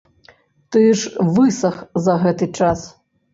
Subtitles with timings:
[0.75, 2.89] Ты ж высах за гэты час.